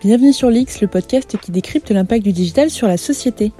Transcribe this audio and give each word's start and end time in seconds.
Bienvenue 0.00 0.32
sur 0.32 0.48
l'X, 0.48 0.80
le 0.80 0.86
podcast 0.86 1.36
qui 1.38 1.50
décrypte 1.50 1.90
l'impact 1.90 2.22
du 2.22 2.30
digital 2.30 2.70
sur 2.70 2.86
la 2.86 2.96
société. 2.96 3.50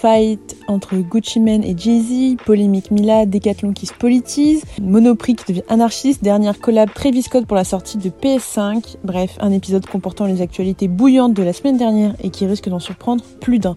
Fight 0.00 0.56
entre 0.66 0.96
Gucci 0.96 1.40
Mane 1.40 1.62
et 1.62 1.76
Jay-Z, 1.76 2.42
polémique 2.46 2.90
Mila, 2.90 3.26
Decathlon 3.26 3.74
qui 3.74 3.84
se 3.84 3.92
politise, 3.92 4.62
Monoprix 4.80 5.34
qui 5.34 5.44
devient 5.52 5.64
anarchiste, 5.68 6.24
dernière 6.24 6.58
collab 6.58 6.90
Travis 6.94 7.20
Scott 7.20 7.44
pour 7.44 7.56
la 7.56 7.64
sortie 7.64 7.98
de 7.98 8.08
PS5. 8.08 8.96
Bref, 9.04 9.36
un 9.40 9.52
épisode 9.52 9.84
comportant 9.84 10.24
les 10.24 10.40
actualités 10.40 10.88
bouillantes 10.88 11.34
de 11.34 11.42
la 11.42 11.52
semaine 11.52 11.76
dernière 11.76 12.14
et 12.22 12.30
qui 12.30 12.46
risque 12.46 12.70
d'en 12.70 12.80
surprendre 12.80 13.22
plus 13.42 13.58
d'un. 13.58 13.74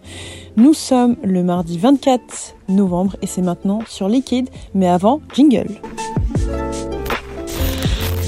Nous 0.55 0.73
sommes 0.73 1.17
le 1.23 1.43
mardi 1.43 1.77
24 1.77 2.55
novembre 2.69 3.17
et 3.21 3.27
c'est 3.27 3.41
maintenant 3.41 3.81
sur 3.85 4.07
Liquid, 4.07 4.49
mais 4.73 4.87
avant, 4.87 5.19
jingle 5.33 5.67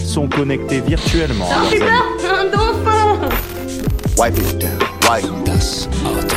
sont 0.10 0.28
connectés 0.28 0.82
virtuellement. 0.82 1.48
Wipe 4.20 4.38
it 4.38 4.60
down, 4.60 4.78
wipe 5.10 5.46
Das 5.46 5.88
Auto. 6.04 6.36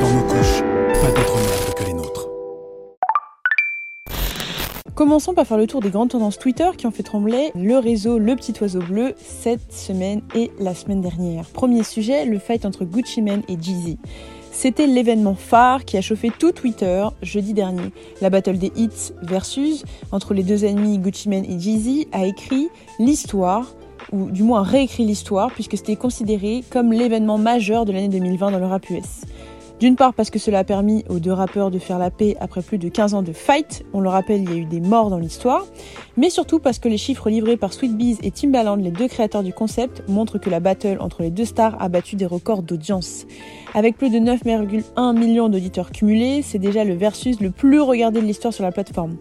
Dans 0.00 0.12
nos 0.12 0.22
couches, 0.28 0.62
pas 1.02 1.10
d'autres 1.10 1.34
merdes 1.34 1.74
que 1.74 1.84
les 1.84 1.94
nôtres. 1.94 2.28
Commençons 4.94 5.34
par 5.34 5.48
faire 5.48 5.56
le 5.56 5.66
tour 5.66 5.80
des 5.80 5.90
grandes 5.90 6.10
tendances 6.10 6.38
Twitter 6.38 6.68
qui 6.78 6.86
ont 6.86 6.92
fait 6.92 7.02
trembler 7.02 7.50
le 7.56 7.78
réseau 7.78 8.18
Le 8.18 8.36
Petit 8.36 8.54
Oiseau 8.60 8.78
Bleu 8.78 9.14
cette 9.18 9.72
semaine 9.72 10.22
et 10.36 10.52
la 10.60 10.76
semaine 10.76 11.00
dernière. 11.00 11.46
Premier 11.46 11.82
sujet, 11.82 12.24
le 12.24 12.38
fight 12.38 12.64
entre 12.64 12.84
Gucci 12.84 13.20
Mane 13.20 13.42
et 13.48 13.60
Jeezy. 13.60 13.98
C'était 14.52 14.86
l'événement 14.86 15.34
phare 15.34 15.84
qui 15.84 15.96
a 15.96 16.02
chauffé 16.02 16.30
tout 16.30 16.52
Twitter 16.52 17.04
jeudi 17.20 17.52
dernier. 17.52 17.90
La 18.20 18.30
battle 18.30 18.58
des 18.58 18.70
hits 18.76 19.12
versus 19.22 19.84
entre 20.12 20.34
les 20.34 20.44
deux 20.44 20.64
ennemis 20.64 20.98
Gucci 20.98 21.28
Mane 21.28 21.46
et 21.46 21.58
Jeezy 21.58 22.06
a 22.12 22.26
écrit 22.26 22.68
l'histoire 23.00 23.74
ou 24.12 24.30
du 24.30 24.42
moins 24.42 24.62
réécrit 24.62 25.04
l'histoire 25.04 25.50
puisque 25.52 25.76
c'était 25.76 25.96
considéré 25.96 26.64
comme 26.70 26.92
l'événement 26.92 27.38
majeur 27.38 27.84
de 27.84 27.92
l'année 27.92 28.08
2020 28.08 28.50
dans 28.52 28.58
le 28.58 28.66
rap 28.66 28.88
US. 28.90 29.22
D'une 29.78 29.94
part 29.94 30.14
parce 30.14 30.30
que 30.30 30.38
cela 30.38 30.60
a 30.60 30.64
permis 30.64 31.04
aux 31.10 31.18
deux 31.18 31.32
rappeurs 31.32 31.70
de 31.70 31.78
faire 31.78 31.98
la 31.98 32.10
paix 32.10 32.34
après 32.40 32.62
plus 32.62 32.78
de 32.78 32.88
15 32.88 33.12
ans 33.12 33.22
de 33.22 33.32
fight, 33.32 33.84
on 33.92 34.00
le 34.00 34.08
rappelle 34.08 34.40
il 34.40 34.50
y 34.50 34.52
a 34.54 34.56
eu 34.56 34.64
des 34.64 34.80
morts 34.80 35.10
dans 35.10 35.18
l'histoire, 35.18 35.66
mais 36.16 36.30
surtout 36.30 36.60
parce 36.60 36.78
que 36.78 36.88
les 36.88 36.96
chiffres 36.96 37.28
livrés 37.28 37.58
par 37.58 37.74
Sweetbees 37.74 38.16
et 38.22 38.30
Timbaland, 38.30 38.76
les 38.76 38.90
deux 38.90 39.06
créateurs 39.06 39.42
du 39.42 39.52
concept, 39.52 40.02
montrent 40.08 40.38
que 40.38 40.48
la 40.48 40.60
battle 40.60 40.96
entre 41.00 41.20
les 41.20 41.30
deux 41.30 41.44
stars 41.44 41.76
a 41.78 41.90
battu 41.90 42.16
des 42.16 42.24
records 42.24 42.62
d'audience. 42.62 43.26
Avec 43.74 43.98
plus 43.98 44.08
de 44.08 44.18
9,1 44.18 45.18
millions 45.18 45.50
d'auditeurs 45.50 45.90
cumulés, 45.90 46.40
c'est 46.40 46.58
déjà 46.58 46.82
le 46.82 46.94
versus 46.94 47.38
le 47.42 47.50
plus 47.50 47.80
regardé 47.80 48.22
de 48.22 48.26
l'histoire 48.26 48.54
sur 48.54 48.64
la 48.64 48.72
plateforme. 48.72 49.18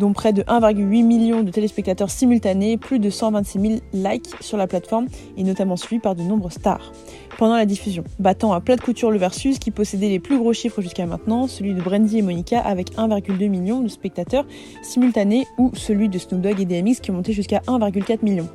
Dont 0.00 0.12
près 0.12 0.32
de 0.32 0.42
1,8 0.42 1.04
million 1.04 1.44
de 1.44 1.52
téléspectateurs 1.52 2.10
simultanés, 2.10 2.76
plus 2.78 2.98
de 2.98 3.10
126 3.10 3.60
000 3.60 3.74
likes 3.92 4.30
sur 4.40 4.56
la 4.56 4.66
plateforme 4.66 5.06
et 5.36 5.44
notamment 5.44 5.76
suivi 5.76 6.00
par 6.00 6.16
de 6.16 6.22
nombreuses 6.22 6.54
stars. 6.54 6.90
Pendant 7.38 7.56
la 7.56 7.66
diffusion, 7.66 8.04
battant 8.18 8.52
à 8.52 8.60
plat 8.60 8.76
de 8.76 8.80
couture 8.80 9.10
le 9.10 9.18
versus 9.18 9.58
qui 9.58 9.70
les 9.92 10.18
plus 10.18 10.38
gros 10.38 10.52
chiffres 10.52 10.80
jusqu'à 10.82 11.06
maintenant, 11.06 11.46
celui 11.46 11.74
de 11.74 11.80
Brandy 11.80 12.18
et 12.18 12.22
Monica 12.22 12.60
avec 12.60 12.92
1,2 12.96 13.48
million 13.48 13.80
de 13.80 13.88
spectateurs 13.88 14.46
simultanés 14.82 15.46
ou 15.58 15.70
celui 15.74 16.08
de 16.08 16.18
Snoop 16.18 16.40
Dogg 16.40 16.60
et 16.60 16.64
DMX 16.64 17.00
qui 17.00 17.10
ont 17.10 17.14
monté 17.14 17.32
jusqu'à 17.32 17.58
1,4 17.66 18.24
million. 18.24 18.48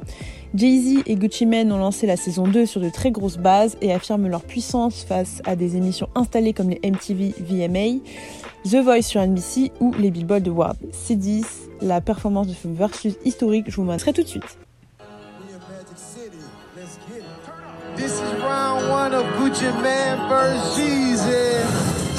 Jay-Z 0.56 1.04
et 1.06 1.16
Gucci 1.16 1.46
Mane 1.46 1.72
ont 1.72 1.78
lancé 1.78 2.08
la 2.08 2.18
saison 2.18 2.48
2 2.48 2.66
sur 2.66 2.82
de 2.82 2.90
très 2.90 3.12
grosses 3.12 3.38
bases 3.38 3.78
et 3.82 3.94
affirment 3.94 4.28
leur 4.28 4.42
puissance 4.42 5.04
face 5.04 5.42
à 5.46 5.56
des 5.56 5.78
émissions 5.78 6.10
installées 6.16 6.54
comme 6.54 6.70
les 6.70 6.80
MTV 6.84 7.36
VMA, 7.40 8.00
The 8.66 8.84
Voice 8.84 9.04
sur 9.04 9.22
NBC 9.22 9.72
ou 9.80 9.94
les 10.00 10.10
Billboard 10.10 10.48
Awards. 10.48 10.76
C10, 10.92 11.46
la 11.82 12.02
performance 12.02 12.48
de 12.48 12.54
ce 12.54 12.68
versus 12.68 13.14
historique, 13.26 13.66
je 13.68 13.76
vous 13.76 13.84
montrerai 13.84 14.14
tout 14.14 14.24
de 14.24 14.28
suite. 14.28 14.69
Round 18.50 18.90
one 18.90 19.14
of 19.14 19.26
Gucci 19.38 19.72
Man 19.82 20.18
versus 20.28 20.78
Jeezy. 20.78 21.64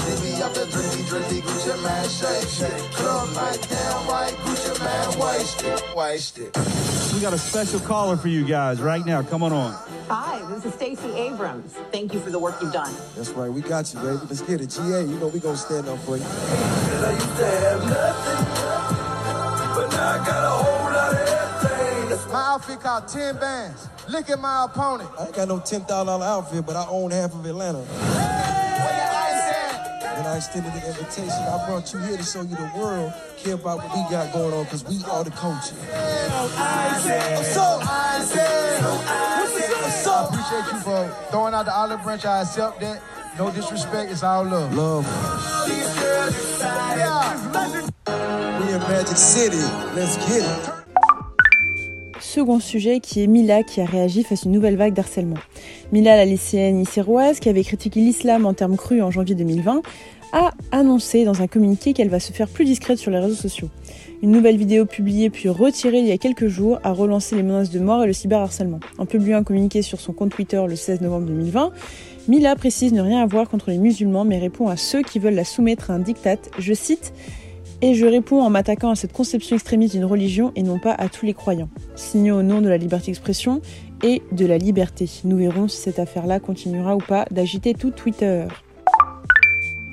Baby, 0.07 0.43
up 0.43 0.55
the 0.55 0.65
drizzy, 0.73 1.03
drizzy, 1.11 1.41
Gucci 1.43 1.83
man, 1.83 2.09
shake, 2.09 2.49
shake. 2.49 2.93
Club 2.93 3.29
night 3.35 3.69
down, 3.69 4.07
white 4.07 4.35
Gucci 4.45 4.79
man, 4.85 5.19
wasted, 5.19 5.83
wasted. 5.95 6.57
We 7.15 7.21
got 7.21 7.33
a 7.33 7.39
special 7.39 7.81
caller 7.81 8.17
for 8.17 8.29
you 8.29 8.45
guys 8.47 8.81
right 8.81 9.05
now. 9.05 9.23
Come 9.23 9.43
on 9.43 9.53
on. 9.53 9.73
Hi, 10.09 10.41
this 10.53 10.65
is 10.65 10.75
Stacey 10.75 11.11
Abrams. 11.13 11.73
Thank 11.91 12.15
you 12.15 12.21
for 12.21 12.31
the 12.31 12.39
work 12.39 12.55
you've 12.63 12.73
done. 12.73 12.95
That's 13.17 13.31
right, 13.31 13.51
we 13.51 13.61
got 13.61 13.93
you, 13.93 14.01
baby. 14.01 14.21
Let's 14.29 14.43
get 14.43 14.61
it. 14.61 14.71
GA, 14.71 15.03
you 15.03 15.19
know 15.19 15.29
we 15.29 15.41
gonna 15.41 15.57
stand 15.57 15.89
up 15.89 15.99
for 16.01 16.17
you. 16.17 16.25
Outfit 22.61 22.81
called 22.81 23.09
10 23.09 23.37
bands. 23.39 23.89
Look 24.11 24.29
at 24.29 24.39
my 24.39 24.67
opponent. 24.67 25.09
I 25.19 25.25
ain't 25.25 25.35
got 25.35 25.49
no 25.49 25.61
$10,000 25.61 26.23
outfit, 26.23 26.67
but 26.67 26.77
I 26.77 26.87
own 26.91 27.11
half 27.11 27.33
of 27.33 27.47
Atlanta. 27.47 27.79
And 30.19 30.27
I 30.29 30.37
extended 30.37 30.71
the 30.75 30.87
invitation. 30.87 31.31
I 31.31 31.65
brought 31.67 31.91
you 31.95 32.01
here 32.01 32.19
to 32.19 32.23
show 32.23 32.43
you 32.43 32.57
the 32.57 32.71
world 32.77 33.15
care 33.39 33.55
about 33.55 33.79
what 33.79 33.89
we 33.97 34.03
got 34.11 34.31
going 34.35 34.53
on, 34.53 34.65
because 34.65 34.85
we 34.85 35.03
are 35.11 35.25
the 35.25 35.31
culture. 35.31 35.75
What's 35.75 37.57
up, 37.57 37.81
Isaac? 37.89 38.85
What's 39.81 40.07
up? 40.07 40.33
I 40.33 40.35
appreciate 40.35 40.67
you 40.75 40.81
for 40.81 41.31
throwing 41.31 41.55
out 41.55 41.65
the 41.65 41.75
olive 41.75 42.03
branch. 42.03 42.27
I 42.27 42.43
accept 42.43 42.81
that. 42.81 43.01
No 43.39 43.51
disrespect, 43.51 44.13
it's 44.13 44.23
all 44.23 44.45
love. 44.45 44.75
Love. 44.75 45.07
We 48.61 48.75
in 48.75 48.81
Magic 48.81 49.17
City. 49.17 49.57
Let's 49.95 50.17
get 50.29 50.43
it. 50.45 50.80
Second 52.33 52.61
sujet 52.61 53.01
qui 53.01 53.25
est 53.25 53.27
Mila 53.27 53.65
qui 53.65 53.81
a 53.81 53.85
réagi 53.85 54.23
face 54.23 54.43
à 54.43 54.47
une 54.47 54.53
nouvelle 54.53 54.77
vague 54.77 54.95
d'harcèlement. 54.95 55.35
Mila, 55.91 56.15
la 56.15 56.25
lycéenne 56.25 56.79
iséroise 56.79 57.41
qui 57.41 57.49
avait 57.49 57.65
critiqué 57.65 57.99
l'islam 57.99 58.47
en 58.47 58.55
termes 58.55 58.77
crus 58.77 59.03
en 59.03 59.11
janvier 59.11 59.35
2020, 59.35 59.83
a 60.33 60.53
annoncé 60.71 61.25
dans 61.25 61.43
un 61.43 61.49
communiqué 61.49 61.93
qu'elle 61.93 62.09
va 62.09 62.21
se 62.21 62.33
faire 62.33 62.47
plus 62.47 62.65
discrète 62.65 62.99
sur 62.99 63.11
les 63.11 63.19
réseaux 63.19 63.35
sociaux. 63.35 63.69
Une 64.23 64.31
nouvelle 64.31 64.57
vidéo 64.57 64.87
publiée 64.87 65.29
puis 65.29 65.49
retirée 65.49 65.99
il 65.99 66.07
y 66.07 66.13
a 66.13 66.19
quelques 66.19 66.47
jours 66.47 66.79
a 66.85 66.93
relancé 66.93 67.35
les 67.35 67.43
menaces 67.43 67.71
de 67.71 67.81
mort 67.81 68.05
et 68.05 68.07
le 68.07 68.13
cyberharcèlement. 68.13 68.79
En 68.99 69.07
publiant 69.07 69.39
un 69.39 69.43
communiqué 69.43 69.83
sur 69.83 69.99
son 70.01 70.13
compte 70.13 70.31
Twitter 70.31 70.63
le 70.69 70.77
16 70.77 71.01
novembre 71.01 71.27
2020, 71.27 71.73
Mila 72.29 72.55
précise 72.55 72.93
ne 72.93 73.03
rien 73.03 73.21
avoir 73.21 73.49
contre 73.49 73.71
les 73.71 73.79
musulmans 73.79 74.25
mais 74.25 74.39
répond 74.39 74.69
à 74.69 74.77
ceux 74.77 75.03
qui 75.03 75.19
veulent 75.19 75.35
la 75.35 75.43
soumettre 75.43 75.91
à 75.91 75.95
un 75.95 75.99
diktat, 75.99 76.37
je 76.61 76.75
cite, 76.75 77.13
et 77.83 77.95
je 77.95 78.07
réponds 78.07 78.43
en 78.43 78.51
m'attaquant 78.51 78.91
à 78.91 78.95
cette 78.95 79.13
conception 79.13 79.57
extrémiste 79.57 79.95
d'une 79.95 80.05
religion 80.05 80.53
et 80.57 80.63
non 80.63 80.79
pas 80.79 80.93
à 80.93 81.09
tous 81.09 81.27
les 81.27 81.35
croyants. 81.35 81.69
Signaux 81.95 82.39
au 82.39 82.43
nom 82.43 82.61
de 82.61 82.69
la 82.69 82.77
liberté 82.77 83.07
d'expression 83.07 83.61
et 84.03 84.23
de 84.33 84.47
la 84.47 84.59
liberté. 84.59 85.09
Nous 85.25 85.37
verrons 85.37 85.69
si 85.69 85.79
cette 85.79 85.99
affaire-là 85.99 86.41
continuera 86.41 86.95
ou 86.97 87.01
pas 87.01 87.27
d'agiter 87.31 87.75
tout 87.75 87.91
Twitter. 87.91 88.47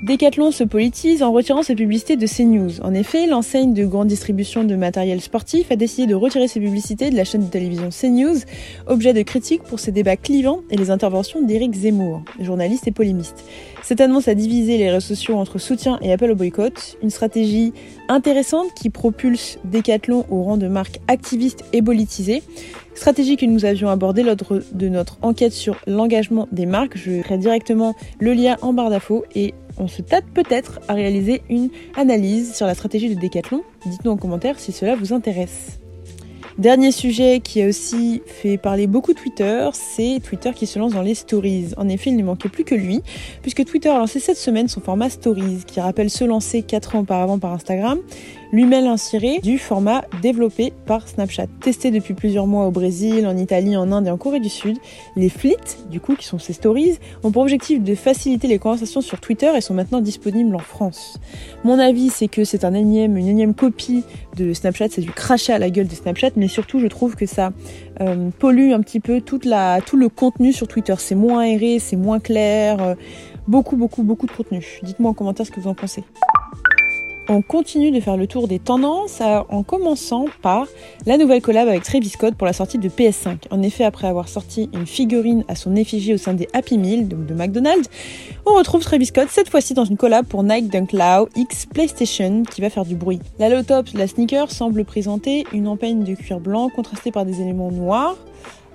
Decathlon 0.02 0.52
se 0.52 0.62
politise 0.62 1.24
en 1.24 1.32
retirant 1.32 1.64
ses 1.64 1.74
publicités 1.74 2.16
de 2.16 2.26
CNews. 2.28 2.80
En 2.82 2.94
effet, 2.94 3.26
l'enseigne 3.26 3.74
de 3.74 3.84
grande 3.84 4.06
distribution 4.06 4.62
de 4.62 4.76
matériel 4.76 5.20
sportif 5.20 5.72
a 5.72 5.76
décidé 5.76 6.06
de 6.06 6.14
retirer 6.14 6.46
ses 6.46 6.60
publicités 6.60 7.10
de 7.10 7.16
la 7.16 7.24
chaîne 7.24 7.46
de 7.46 7.50
télévision 7.50 7.88
CNews, 7.88 8.38
objet 8.86 9.12
de 9.12 9.22
critique 9.22 9.64
pour 9.64 9.80
ses 9.80 9.90
débats 9.90 10.16
clivants 10.16 10.60
et 10.70 10.76
les 10.76 10.92
interventions 10.92 11.42
d'Éric 11.42 11.74
Zemmour, 11.74 12.22
journaliste 12.38 12.86
et 12.86 12.92
polémiste. 12.92 13.44
Cette 13.82 14.00
annonce 14.00 14.28
a 14.28 14.36
divisé 14.36 14.78
les 14.78 14.88
réseaux 14.88 15.00
sociaux 15.00 15.34
entre 15.34 15.58
soutien 15.58 15.98
et 16.00 16.12
appel 16.12 16.30
au 16.30 16.36
boycott, 16.36 16.96
une 17.02 17.10
stratégie 17.10 17.72
intéressante 18.08 18.72
qui 18.76 18.90
propulse 18.90 19.58
Decathlon 19.64 20.26
au 20.30 20.44
rang 20.44 20.58
de 20.58 20.68
marque 20.68 21.00
activiste 21.08 21.64
et 21.72 21.82
politisée. 21.82 22.44
Stratégie 22.94 23.36
que 23.36 23.46
nous 23.46 23.64
avions 23.64 23.88
abordée 23.88 24.22
lors 24.22 24.36
de 24.36 24.88
notre 24.88 25.18
enquête 25.22 25.52
sur 25.52 25.76
l'engagement 25.86 26.48
des 26.52 26.66
marques. 26.66 26.96
Je 26.96 27.20
crée 27.22 27.38
directement 27.38 27.94
le 28.20 28.32
lien 28.32 28.56
en 28.60 28.72
barre 28.72 28.90
d'infos 28.90 29.24
et 29.34 29.54
on 29.78 29.88
se 29.88 30.02
tâte 30.02 30.24
peut-être 30.34 30.80
à 30.88 30.94
réaliser 30.94 31.42
une 31.48 31.70
analyse 31.96 32.54
sur 32.54 32.66
la 32.66 32.74
stratégie 32.74 33.14
de 33.14 33.20
Decathlon. 33.20 33.62
Dites-nous 33.86 34.10
en 34.10 34.16
commentaire 34.16 34.58
si 34.58 34.72
cela 34.72 34.96
vous 34.96 35.12
intéresse. 35.12 35.78
Dernier 36.58 36.90
sujet 36.90 37.38
qui 37.38 37.62
a 37.62 37.68
aussi 37.68 38.20
fait 38.26 38.58
parler 38.58 38.88
beaucoup 38.88 39.14
Twitter, 39.14 39.68
c'est 39.74 40.18
Twitter 40.24 40.50
qui 40.52 40.66
se 40.66 40.80
lance 40.80 40.92
dans 40.92 41.02
les 41.02 41.14
stories. 41.14 41.68
En 41.76 41.88
effet, 41.88 42.10
il 42.10 42.16
ne 42.16 42.24
manquait 42.24 42.48
plus 42.48 42.64
que 42.64 42.74
lui, 42.74 43.00
puisque 43.42 43.64
Twitter 43.64 43.88
a 43.88 43.98
lancé 43.98 44.18
cette 44.18 44.38
semaine 44.38 44.66
son 44.66 44.80
format 44.80 45.08
stories, 45.08 45.62
qui 45.68 45.78
rappelle 45.78 46.10
ceux 46.10 46.26
lancés 46.26 46.62
4 46.62 46.96
ans 46.96 47.00
auparavant 47.00 47.38
par 47.38 47.52
Instagram, 47.52 48.00
lui-même 48.52 48.86
inséré 48.86 49.40
du 49.40 49.58
format 49.58 50.04
développé 50.22 50.72
par 50.86 51.06
Snapchat. 51.08 51.46
Testé 51.60 51.90
depuis 51.90 52.14
plusieurs 52.14 52.46
mois 52.46 52.66
au 52.66 52.70
Brésil, 52.70 53.26
en 53.26 53.36
Italie, 53.36 53.76
en 53.76 53.92
Inde 53.92 54.06
et 54.06 54.10
en 54.10 54.16
Corée 54.16 54.40
du 54.40 54.48
Sud, 54.48 54.78
les 55.16 55.28
flits, 55.28 55.56
du 55.90 56.00
coup, 56.00 56.14
qui 56.14 56.26
sont 56.26 56.38
ces 56.38 56.52
stories, 56.52 56.98
ont 57.22 57.30
pour 57.30 57.42
objectif 57.42 57.82
de 57.82 57.94
faciliter 57.94 58.48
les 58.48 58.58
conversations 58.58 59.00
sur 59.00 59.20
Twitter 59.20 59.50
et 59.56 59.60
sont 59.60 59.74
maintenant 59.74 60.00
disponibles 60.00 60.54
en 60.54 60.60
France. 60.60 61.18
Mon 61.64 61.78
avis, 61.78 62.10
c'est 62.10 62.28
que 62.28 62.44
c'est 62.44 62.64
un 62.64 62.74
énième, 62.74 63.16
une 63.16 63.28
énième 63.28 63.54
copie 63.54 64.04
de 64.36 64.52
Snapchat, 64.52 64.88
c'est 64.90 65.00
du 65.00 65.10
crachat 65.10 65.54
à 65.54 65.58
la 65.58 65.70
gueule 65.70 65.88
de 65.88 65.94
Snapchat, 65.94 66.30
mais 66.36 66.48
surtout, 66.48 66.78
je 66.80 66.86
trouve 66.86 67.16
que 67.16 67.26
ça 67.26 67.52
euh, 68.00 68.30
pollue 68.38 68.72
un 68.72 68.80
petit 68.80 69.00
peu 69.00 69.20
tout 69.20 69.40
le 69.42 70.08
contenu 70.08 70.52
sur 70.52 70.68
Twitter. 70.68 70.94
C'est 70.98 71.14
moins 71.14 71.40
aéré, 71.40 71.78
c'est 71.78 71.96
moins 71.96 72.20
clair, 72.20 72.80
euh, 72.80 72.94
beaucoup, 73.46 73.76
beaucoup, 73.76 74.02
beaucoup 74.02 74.26
de 74.26 74.32
contenu. 74.32 74.64
Dites-moi 74.82 75.10
en 75.10 75.14
commentaire 75.14 75.46
ce 75.46 75.50
que 75.50 75.60
vous 75.60 75.68
en 75.68 75.74
pensez. 75.74 76.04
On 77.28 77.42
continue 77.42 77.90
de 77.90 78.00
faire 78.00 78.16
le 78.16 78.26
tour 78.26 78.48
des 78.48 78.58
tendances 78.58 79.20
en 79.20 79.62
commençant 79.62 80.26
par 80.42 80.66
la 81.06 81.18
nouvelle 81.18 81.42
collab 81.42 81.68
avec 81.68 81.82
Travis 81.82 82.08
Scott 82.08 82.34
pour 82.34 82.46
la 82.46 82.52
sortie 82.52 82.78
de 82.78 82.88
PS5. 82.88 83.44
En 83.50 83.62
effet, 83.62 83.84
après 83.84 84.08
avoir 84.08 84.28
sorti 84.28 84.70
une 84.72 84.86
figurine 84.86 85.44
à 85.48 85.54
son 85.54 85.76
effigie 85.76 86.14
au 86.14 86.16
sein 86.16 86.34
des 86.34 86.48
Happy 86.54 86.78
Meal, 86.78 87.06
donc 87.06 87.26
de 87.26 87.34
McDonald's, 87.34 87.88
on 88.46 88.54
retrouve 88.54 88.82
Travis 88.82 89.06
Scott 89.06 89.28
cette 89.30 89.50
fois-ci 89.50 89.74
dans 89.74 89.84
une 89.84 89.96
collab 89.96 90.24
pour 90.26 90.42
Nike 90.42 90.68
Dunk 90.68 90.92
Low 90.92 91.28
X 91.36 91.66
PlayStation 91.66 92.44
qui 92.44 92.60
va 92.60 92.70
faire 92.70 92.86
du 92.86 92.96
bruit. 92.96 93.20
La 93.38 93.48
low 93.50 93.62
top, 93.62 93.86
la 93.94 94.06
sneaker, 94.06 94.50
semble 94.50 94.84
présenter 94.84 95.44
une 95.52 95.68
empeigne 95.68 96.04
de 96.04 96.14
cuir 96.14 96.40
blanc 96.40 96.70
contrastée 96.70 97.12
par 97.12 97.26
des 97.26 97.40
éléments 97.42 97.70
noirs. 97.70 98.16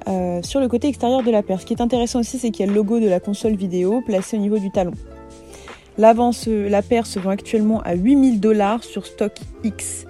Euh, 0.10 0.42
sur 0.44 0.60
le 0.60 0.68
côté 0.68 0.90
extérieur 0.90 1.24
de 1.24 1.32
la 1.32 1.42
paire. 1.44 1.62
Ce 1.62 1.66
qui 1.66 1.74
est 1.74 1.82
intéressant 1.82 2.20
aussi, 2.20 2.38
c'est 2.38 2.52
qu'il 2.52 2.66
y 2.66 2.68
a 2.68 2.72
le 2.72 2.76
logo 2.76 3.00
de 3.00 3.08
la 3.08 3.22
console 3.22 3.56
vidéo 3.56 4.02
placé 4.06 4.36
au 4.36 4.40
niveau 4.42 4.60
du 4.60 4.70
talon. 4.70 4.92
L'avance, 5.98 6.48
la 6.48 6.82
paire 6.82 7.06
se 7.06 7.20
vend 7.20 7.30
actuellement 7.30 7.82
à 7.82 7.94
8000 7.94 8.40
dollars 8.40 8.84
sur 8.84 9.06
StockX. 9.06 10.06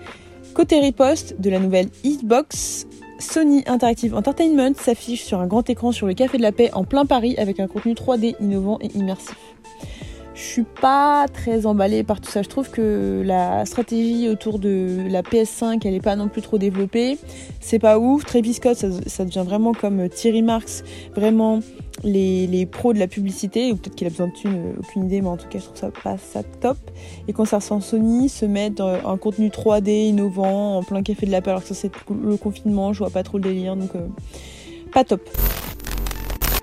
Côté 0.53 0.79
riposte 0.79 1.39
de 1.39 1.49
la 1.49 1.59
nouvelle 1.59 1.87
Xbox, 2.05 2.87
Sony 3.19 3.63
Interactive 3.67 4.15
Entertainment 4.15 4.73
s'affiche 4.75 5.23
sur 5.23 5.39
un 5.39 5.47
grand 5.47 5.67
écran 5.69 5.91
sur 5.91 6.07
le 6.07 6.13
Café 6.13 6.37
de 6.37 6.43
la 6.43 6.51
Paix 6.51 6.69
en 6.73 6.83
plein 6.83 7.05
Paris 7.05 7.35
avec 7.37 7.59
un 7.59 7.67
contenu 7.67 7.93
3D 7.93 8.35
innovant 8.39 8.77
et 8.81 8.87
immersif. 8.95 9.35
Je 10.35 10.41
suis 10.41 10.63
pas 10.63 11.27
très 11.31 11.65
emballée 11.65 12.03
par 12.03 12.19
tout 12.19 12.29
ça. 12.29 12.41
Je 12.41 12.49
trouve 12.49 12.69
que 12.69 13.21
la 13.25 13.65
stratégie 13.65 14.29
autour 14.29 14.59
de 14.59 14.97
la 15.07 15.21
PS5, 15.21 15.79
elle 15.85 15.93
est 15.93 16.03
pas 16.03 16.15
non 16.15 16.27
plus 16.27 16.41
trop 16.41 16.57
développée. 16.57 17.17
C'est 17.59 17.79
pas 17.79 17.97
ouf. 17.97 18.25
Travis 18.25 18.55
Scott, 18.55 18.75
ça, 18.75 18.87
ça 19.05 19.25
devient 19.25 19.43
vraiment 19.45 19.73
comme 19.73 20.09
Thierry 20.09 20.41
Marx, 20.41 20.83
vraiment 21.15 21.59
les, 22.03 22.65
pros 22.65 22.93
de 22.93 22.99
la 22.99 23.07
publicité, 23.07 23.71
ou 23.71 23.75
peut-être 23.75 23.95
qu'il 23.95 24.07
a 24.07 24.09
besoin 24.09 24.27
de 24.27 24.33
thunes, 24.33 24.55
euh, 24.55 24.79
aucune 24.79 25.05
idée, 25.05 25.21
mais 25.21 25.29
en 25.29 25.37
tout 25.37 25.47
cas, 25.47 25.59
je 25.59 25.65
trouve 25.65 25.77
ça 25.77 25.91
pas 25.91 26.17
ça 26.17 26.43
top. 26.43 26.77
Et 27.27 27.33
concernant 27.33 27.81
Sony, 27.81 28.29
se 28.29 28.45
mettre 28.45 28.81
un 28.83 29.17
contenu 29.17 29.49
3D 29.49 30.09
innovant 30.09 30.77
en 30.77 30.83
plein 30.83 31.03
café 31.03 31.25
de 31.25 31.31
la 31.31 31.41
paix, 31.41 31.51
alors 31.51 31.61
que 31.61 31.69
ça 31.69 31.75
c'est 31.75 31.91
le 32.09 32.37
confinement, 32.37 32.93
je 32.93 32.99
vois 32.99 33.09
pas 33.09 33.23
trop 33.23 33.37
le 33.37 33.43
délire, 33.43 33.75
donc 33.75 33.95
euh, 33.95 34.07
pas 34.91 35.03
top. 35.03 35.21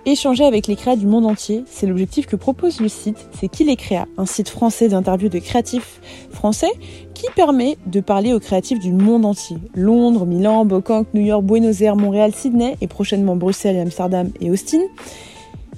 Échanger 0.07 0.45
avec 0.45 0.67
les 0.67 0.77
créas 0.77 0.97
du 0.97 1.07
monde 1.07 1.27
entier, 1.27 1.63
c'est 1.67 1.87
l'objectif 1.87 2.25
que 2.27 2.35
propose 2.35 2.81
le 2.81 2.89
site 2.89 3.29
C'est 3.39 3.49
qui 3.49 3.65
les 3.65 3.77
créas 3.77 4.07
Un 4.17 4.25
site 4.25 4.49
français 4.49 4.89
d'interviews 4.89 5.29
de 5.29 5.39
créatifs 5.39 6.01
français 6.31 6.71
qui 7.13 7.27
permet 7.37 7.77
de 7.85 8.01
parler 8.01 8.33
aux 8.33 8.41
créatifs 8.41 8.79
du 8.79 8.93
monde 8.93 9.27
entier. 9.27 9.59
Londres, 9.75 10.25
Milan, 10.25 10.65
Bangkok, 10.65 11.09
New 11.13 11.21
York, 11.21 11.45
Buenos 11.45 11.83
Aires, 11.83 11.97
Montréal, 11.97 12.33
Sydney 12.35 12.77
et 12.81 12.87
prochainement 12.87 13.37
Bruxelles, 13.37 13.79
Amsterdam 13.79 14.31
et 14.41 14.51
Austin. 14.51 14.81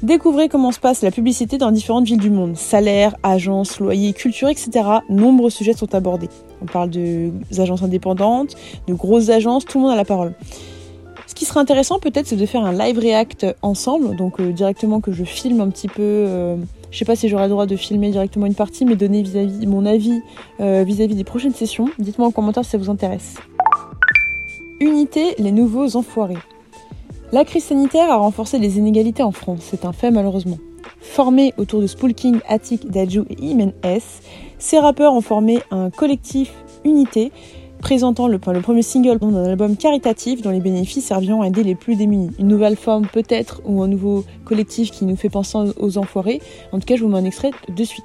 Découvrez 0.03 0.49
comment 0.49 0.73
se 0.73 0.81
passe 0.81 1.03
la 1.03 1.13
publicité 1.13 1.59
dans 1.59 1.71
différentes 1.71 2.07
villes 2.07 2.19
du 2.19 2.31
monde. 2.31 2.57
Salaire, 2.57 3.15
agences, 3.23 3.79
loyers, 3.79 4.13
culture, 4.13 4.49
etc. 4.49 4.71
Nombreux 5.09 5.49
sujets 5.49 5.75
sont 5.75 5.95
abordés. 5.95 6.29
On 6.61 6.67
parle 6.67 6.91
de 6.91 7.31
agences 7.57 7.85
indépendantes, 7.85 8.57
de 8.89 8.95
grosses 8.95 9.29
agences, 9.29 9.65
tout 9.65 9.79
le 9.79 9.83
monde 9.83 9.93
a 9.93 9.97
la 9.97 10.05
parole. 10.05 10.35
Ce 11.29 11.37
qui 11.37 11.45
serait 11.45 11.61
intéressant 11.61 12.01
peut-être 12.01 12.27
c'est 12.27 12.37
de 12.37 12.47
faire 12.47 12.65
un 12.65 12.73
live 12.73 12.99
react 12.99 13.47
ensemble, 13.63 14.17
donc 14.17 14.41
euh, 14.41 14.53
directement 14.53 15.01
que 15.01 15.13
je 15.13 15.23
filme 15.23 15.61
un 15.61 15.71
petit 15.71 15.89
peu. 15.89 16.03
Euh, 16.03 16.57
je 16.91 16.99
sais 16.99 17.05
pas 17.05 17.15
si 17.15 17.29
j'aurai 17.29 17.45
le 17.45 17.51
droit 17.51 17.67
de 17.67 17.77
filmer 17.77 18.11
directement 18.11 18.47
une 18.47 18.57
partie, 18.57 18.85
mais 18.85 18.97
donner 18.97 19.23
vis-à-vis 19.23 19.67
mon 19.69 19.87
avis 19.87 20.21
euh, 20.61 20.83
vis-à-vis 20.85 21.15
des 21.15 21.25
prochaines 21.25 21.55
sessions. 21.55 21.89
Dites-moi 22.01 22.27
en 22.27 22.33
commentaire 22.33 22.65
si 22.65 22.71
ça 22.71 22.79
vous 22.79 22.91
intéresse. 22.91 23.37
Unité, 24.81 25.37
les 25.39 25.53
nouveaux 25.53 25.95
enfoirés. 25.95 26.39
La 27.35 27.47
crise 27.47 27.65
sanitaire 27.65 28.11
a 28.11 28.17
renforcé 28.17 28.59
les 28.59 28.77
inégalités 28.77 29.23
en 29.23 29.33
France, 29.33 29.61
c'est 29.63 29.87
un 29.87 29.93
fait 29.93 30.11
malheureusement. 30.11 30.59
Formés 31.01 31.55
autour 31.57 31.81
de 31.81 31.87
Spoolking, 31.87 32.41
Attic, 32.47 32.91
Daju 32.91 33.25
et 33.31 33.43
Imen 33.43 33.73
S, 33.83 34.21
ces 34.59 34.79
rappeurs 34.79 35.15
ont 35.15 35.23
formé 35.23 35.61
un 35.71 35.89
collectif 35.89 36.53
Unité 36.85 37.33
présentant 37.81 38.29
le, 38.29 38.39
le 38.53 38.61
premier 38.61 38.83
single 38.83 39.19
d'un 39.19 39.45
album 39.47 39.79
caritatif 39.79 40.43
dont 40.43 40.51
les 40.51 40.61
bénéfices 40.61 41.07
serviront 41.07 41.41
à 41.41 41.47
aider 41.47 41.65
les 41.65 41.75
plus 41.75 41.97
démunis. 41.97 42.33
Une 42.39 42.49
nouvelle 42.49 42.77
forme 42.77 43.07
peut-être 43.07 43.63
ou 43.65 43.83
un 43.83 43.89
nouveau 43.89 44.27
collectif 44.45 44.91
qui 44.91 45.07
nous 45.07 45.17
fait 45.17 45.31
penser 45.31 45.57
aux 45.79 45.97
enfoirés. 45.97 46.43
En 46.71 46.81
tout 46.81 46.87
cas, 46.87 46.97
je 46.97 47.03
vous 47.03 47.09
mets 47.09 47.19
un 47.19 47.25
extrait 47.25 47.53
de 47.67 47.85
suite. 47.85 48.05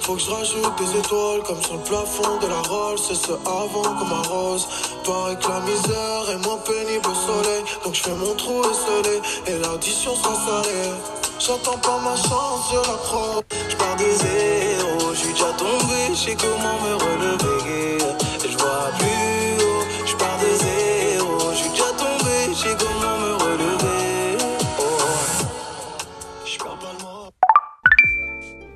Faut 0.00 0.14
que 0.14 0.22
je 0.22 0.30
rajoute 0.30 0.78
des 0.78 0.98
étoiles 0.98 1.42
comme 1.46 1.62
sur 1.62 1.74
le 1.74 1.82
plafond 1.82 2.38
de 2.40 2.46
la 2.46 2.62
Rolls. 2.62 2.98
C'est 2.98 3.14
ce 3.14 3.32
avant 3.32 3.82
comme 3.98 4.12
un 4.12 4.22
rose. 4.22 4.66
Pareil 5.04 5.36
que 5.36 5.48
la 5.48 5.60
misère 5.60 6.30
est 6.32 6.46
moins 6.46 6.56
pénible 6.58 7.06
au 7.06 7.14
soleil. 7.14 7.62
Donc 7.84 7.94
je 7.94 8.02
fais 8.02 8.14
mon 8.14 8.34
trou 8.34 8.62
esselé 8.62 9.20
et 9.46 9.58
l'audition 9.62 10.14
sans 10.16 10.34
s'arrêter. 10.34 10.92
J'attends 11.38 11.78
pas 11.78 11.98
ma 11.98 12.16
chance 12.16 12.68
sur 12.70 12.82
la 12.82 12.98
pro. 12.98 13.42
Je 13.68 13.76
pars 13.76 13.96
de 13.96 14.04
zéro, 14.04 15.12
je 15.12 15.18
suis 15.18 15.32
déjà 15.32 15.52
tombé, 15.58 15.98
je 16.10 16.14
sais 16.14 16.36
comment 16.36 16.78
me 16.84 16.94
relever. 16.94 17.98
Et 18.44 18.50
je 18.50 18.56
vois 18.56 18.90
plus 18.98 19.17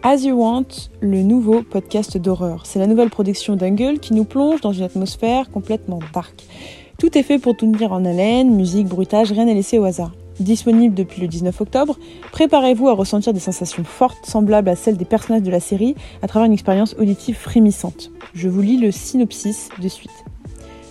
As 0.04 0.24
You 0.24 0.34
Want, 0.34 0.66
le 1.00 1.22
nouveau 1.22 1.62
podcast 1.62 2.18
d'horreur. 2.18 2.66
C'est 2.66 2.80
la 2.80 2.88
nouvelle 2.88 3.08
production 3.08 3.54
d'Angle 3.54 4.00
qui 4.00 4.14
nous 4.14 4.24
plonge 4.24 4.60
dans 4.60 4.72
une 4.72 4.82
atmosphère 4.82 5.48
complètement 5.48 6.00
dark. 6.12 6.42
Tout 6.98 7.16
est 7.16 7.22
fait 7.22 7.38
pour 7.38 7.56
tout 7.56 7.70
tenir 7.70 7.92
en 7.92 8.04
haleine, 8.04 8.52
musique, 8.52 8.88
bruitage, 8.88 9.30
rien 9.30 9.44
n'est 9.44 9.54
laissé 9.54 9.78
au 9.78 9.84
hasard. 9.84 10.10
Disponible 10.40 10.96
depuis 10.96 11.20
le 11.20 11.28
19 11.28 11.60
octobre, 11.60 11.96
préparez-vous 12.32 12.88
à 12.88 12.94
ressentir 12.94 13.32
des 13.32 13.38
sensations 13.38 13.84
fortes 13.84 14.26
semblables 14.26 14.70
à 14.70 14.74
celles 14.74 14.96
des 14.96 15.04
personnages 15.04 15.42
de 15.42 15.52
la 15.52 15.60
série 15.60 15.94
à 16.20 16.26
travers 16.26 16.46
une 16.46 16.52
expérience 16.52 16.96
auditive 16.98 17.36
frémissante. 17.36 18.10
Je 18.34 18.48
vous 18.48 18.60
lis 18.60 18.78
le 18.78 18.90
synopsis 18.90 19.68
de 19.80 19.86
suite. 19.86 20.10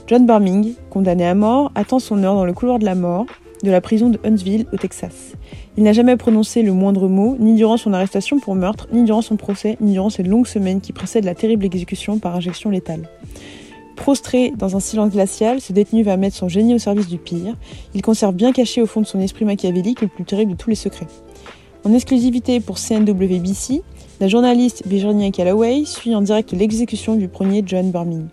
John 0.08 0.26
Barming, 0.26 0.76
condamné 0.90 1.26
à 1.26 1.36
mort, 1.36 1.70
attend 1.76 2.00
son 2.00 2.24
heure 2.24 2.36
dans 2.36 2.46
le 2.46 2.54
couloir 2.54 2.80
de 2.80 2.86
la 2.86 2.96
mort 2.96 3.26
de 3.64 3.72
la 3.72 3.82
prison 3.82 4.10
de 4.10 4.20
Huntsville 4.24 4.66
au 4.74 4.78
Texas. 4.78 5.34
Il 5.78 5.84
n'a 5.84 5.94
jamais 5.94 6.18
prononcé 6.18 6.62
le 6.62 6.74
moindre 6.74 7.08
mot, 7.08 7.38
ni 7.40 7.56
durant 7.56 7.78
son 7.78 7.94
arrestation 7.94 8.40
pour 8.40 8.56
meurtre, 8.56 8.88
ni 8.92 9.04
durant 9.04 9.22
son 9.22 9.36
procès, 9.38 9.78
ni 9.82 9.94
durant 9.94 10.10
ces 10.10 10.24
longues 10.24 10.48
semaines 10.48 10.82
qui 10.82 10.94
précèdent 10.94 11.26
la 11.26 11.36
terrible 11.36 11.66
exécution 11.66 12.20
par 12.20 12.36
injection 12.36 12.70
létale. 12.70 13.10
Prostré 13.96 14.52
dans 14.58 14.76
un 14.76 14.80
silence 14.80 15.12
glacial, 15.12 15.62
ce 15.62 15.74
détenu 15.74 16.04
va 16.04 16.18
mettre 16.18 16.36
son 16.36 16.50
génie 16.50 16.74
au 16.74 16.80
service 16.80 17.08
du 17.08 17.18
pire. 17.18 17.56
Il 17.94 18.02
conserve 18.02 18.34
bien 18.34 18.52
caché 18.52 18.82
au 18.82 18.88
fond 18.88 19.02
de 19.02 19.06
son 19.06 19.20
esprit 19.20 19.46
machiavélique 19.46 20.02
le 20.02 20.08
plus 20.08 20.24
terrible 20.24 20.54
de 20.54 20.58
tous 20.58 20.70
les 20.70 20.76
secrets. 20.76 21.08
En 21.84 21.94
exclusivité 21.94 22.60
pour 22.60 22.78
CNWBC, 22.78 23.82
la 24.20 24.28
journaliste 24.28 24.84
Virginia 24.86 25.32
Calloway 25.32 25.84
suit 25.86 26.14
en 26.14 26.22
direct 26.22 26.52
l'exécution 26.52 27.16
du 27.16 27.28
premier 27.28 27.64
John 27.66 27.92
Barming. 27.92 28.28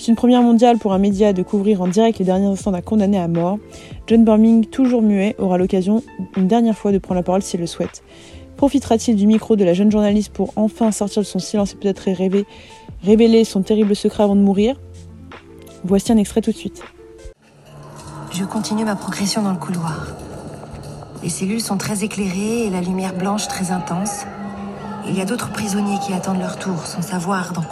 C'est 0.00 0.08
une 0.08 0.16
première 0.16 0.40
mondiale 0.40 0.78
pour 0.78 0.94
un 0.94 0.98
média 0.98 1.34
de 1.34 1.42
couvrir 1.42 1.82
en 1.82 1.86
direct 1.86 2.18
les 2.20 2.24
derniers 2.24 2.46
instants 2.46 2.70
d'un 2.70 2.80
condamné 2.80 3.18
à 3.18 3.28
mort. 3.28 3.58
John 4.06 4.24
Barming, 4.24 4.64
toujours 4.64 5.02
muet, 5.02 5.36
aura 5.38 5.58
l'occasion 5.58 6.02
une 6.38 6.46
dernière 6.46 6.74
fois 6.74 6.90
de 6.90 6.96
prendre 6.96 7.16
la 7.16 7.22
parole 7.22 7.42
s'il 7.42 7.60
le 7.60 7.66
souhaite. 7.66 8.02
Profitera-t-il 8.56 9.14
du 9.14 9.26
micro 9.26 9.56
de 9.56 9.64
la 9.64 9.74
jeune 9.74 9.92
journaliste 9.92 10.32
pour 10.32 10.54
enfin 10.56 10.90
sortir 10.90 11.20
de 11.20 11.26
son 11.26 11.38
silence 11.38 11.74
et 11.74 11.76
peut-être 11.76 12.08
révéler 13.02 13.44
son 13.44 13.60
terrible 13.60 13.94
secret 13.94 14.22
avant 14.22 14.36
de 14.36 14.40
mourir? 14.40 14.80
Voici 15.84 16.10
un 16.12 16.16
extrait 16.16 16.40
tout 16.40 16.52
de 16.52 16.56
suite. 16.56 16.82
Je 18.32 18.44
continue 18.44 18.86
ma 18.86 18.96
progression 18.96 19.42
dans 19.42 19.52
le 19.52 19.58
couloir. 19.58 20.06
Les 21.22 21.28
cellules 21.28 21.60
sont 21.60 21.76
très 21.76 22.04
éclairées 22.04 22.64
et 22.64 22.70
la 22.70 22.80
lumière 22.80 23.14
blanche 23.14 23.48
très 23.48 23.70
intense. 23.70 24.24
Il 25.06 25.14
y 25.14 25.20
a 25.20 25.26
d'autres 25.26 25.50
prisonniers 25.50 25.98
qui 26.06 26.14
attendent 26.14 26.40
leur 26.40 26.58
tour 26.58 26.86
sans 26.86 27.02
savoir 27.02 27.52
dans 27.52 27.64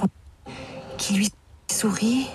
qui 0.99 1.14
lui 1.14 1.30
sourit. 1.70 2.28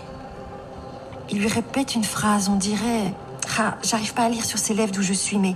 Il 1.29 1.39
lui 1.39 1.47
répète 1.47 1.95
une 1.95 2.03
phrase, 2.03 2.49
on 2.49 2.55
dirait. 2.55 3.13
Ah, 3.59 3.75
j'arrive 3.83 4.13
pas 4.13 4.23
à 4.23 4.29
lire 4.29 4.45
sur 4.45 4.59
ses 4.59 4.73
lèvres 4.73 4.91
d'où 4.91 5.01
je 5.01 5.13
suis, 5.13 5.37
mais 5.37 5.55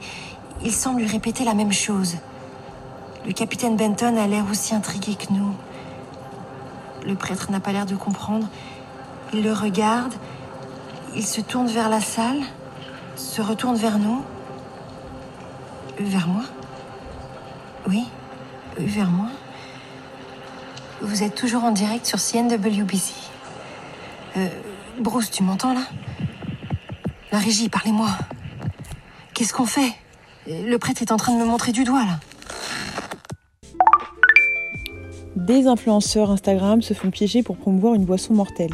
il 0.63 0.73
semble 0.73 1.01
lui 1.01 1.07
répéter 1.07 1.43
la 1.43 1.53
même 1.53 1.71
chose. 1.71 2.15
Le 3.25 3.33
capitaine 3.33 3.75
Benton 3.75 4.17
a 4.17 4.27
l'air 4.27 4.45
aussi 4.49 4.73
intrigué 4.73 5.15
que 5.15 5.31
nous. 5.31 5.53
Le 7.05 7.15
prêtre 7.15 7.51
n'a 7.51 7.59
pas 7.59 7.71
l'air 7.71 7.85
de 7.85 7.95
comprendre. 7.95 8.47
Il 9.33 9.43
le 9.43 9.53
regarde. 9.53 10.13
Il 11.15 11.25
se 11.25 11.41
tourne 11.41 11.67
vers 11.67 11.89
la 11.89 12.01
salle, 12.01 12.41
se 13.15 13.41
retourne 13.41 13.75
vers 13.75 13.97
nous. 13.97 14.23
Vers 15.99 16.27
moi? 16.27 16.43
Oui, 17.87 18.05
vers 18.77 19.09
moi. 19.09 19.27
Vous 21.01 21.23
êtes 21.23 21.35
toujours 21.35 21.63
en 21.63 21.71
direct 21.71 22.05
sur 22.05 22.19
CNWBC. 22.19 23.26
Euh, 24.37 24.47
Bruce, 24.99 25.31
tu 25.31 25.43
m'entends 25.43 25.73
là? 25.73 25.81
La 27.31 27.39
régie, 27.39 27.69
parlez-moi. 27.69 28.09
Qu'est-ce 29.33 29.53
qu'on 29.53 29.65
fait? 29.65 29.91
Le 30.47 30.77
prêtre 30.77 31.01
est 31.01 31.11
en 31.11 31.17
train 31.17 31.33
de 31.33 31.39
me 31.39 31.45
montrer 31.45 31.71
du 31.71 31.83
doigt 31.83 32.05
là. 32.05 32.19
des 35.47 35.65
influenceurs 35.65 36.29
Instagram 36.29 36.81
se 36.81 36.93
font 36.93 37.09
piéger 37.09 37.41
pour 37.41 37.55
promouvoir 37.55 37.93
une 37.93 38.03
boisson 38.03 38.33
mortelle. 38.33 38.73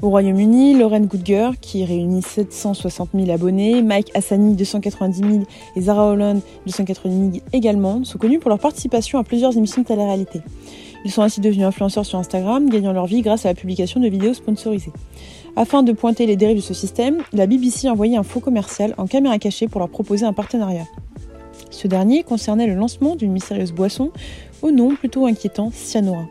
Au 0.00 0.08
Royaume-Uni, 0.08 0.78
Lauren 0.78 1.00
Goodger, 1.00 1.50
qui 1.60 1.84
réunit 1.84 2.22
760 2.22 3.10
000 3.14 3.30
abonnés, 3.30 3.82
Mike 3.82 4.10
Hassani, 4.14 4.56
290 4.56 5.18
000 5.18 5.30
et 5.76 5.80
Zara 5.82 6.06
Holland, 6.06 6.40
290 6.64 7.32
000 7.32 7.44
également, 7.52 8.02
sont 8.04 8.16
connus 8.16 8.38
pour 8.38 8.48
leur 8.48 8.58
participation 8.58 9.18
à 9.18 9.24
plusieurs 9.24 9.54
émissions 9.58 9.82
de 9.82 9.88
télé-réalité. 9.88 10.40
Ils 11.04 11.10
sont 11.10 11.22
ainsi 11.22 11.40
devenus 11.40 11.64
influenceurs 11.64 12.04
sur 12.04 12.18
Instagram, 12.18 12.68
gagnant 12.68 12.92
leur 12.92 13.06
vie 13.06 13.22
grâce 13.22 13.46
à 13.46 13.48
la 13.48 13.54
publication 13.54 14.00
de 14.00 14.08
vidéos 14.08 14.34
sponsorisées. 14.34 14.92
Afin 15.56 15.82
de 15.82 15.92
pointer 15.92 16.26
les 16.26 16.36
dérives 16.36 16.58
de 16.58 16.62
ce 16.62 16.74
système, 16.74 17.18
la 17.32 17.46
BBC 17.46 17.88
a 17.88 17.92
envoyé 17.92 18.16
un 18.16 18.22
faux 18.22 18.40
commercial 18.40 18.94
en 18.98 19.06
caméra 19.06 19.38
cachée 19.38 19.66
pour 19.66 19.80
leur 19.80 19.88
proposer 19.88 20.26
un 20.26 20.32
partenariat. 20.32 20.84
Ce 21.70 21.88
dernier 21.88 22.22
concernait 22.22 22.66
le 22.66 22.74
lancement 22.74 23.16
d'une 23.16 23.32
mystérieuse 23.32 23.72
boisson 23.72 24.10
au 24.62 24.70
nom 24.70 24.94
plutôt 24.94 25.26
inquiétant 25.26 25.70
Cyanora. 25.72 26.26